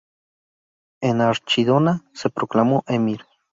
[1.01, 3.23] En Archidona se proclamó emir.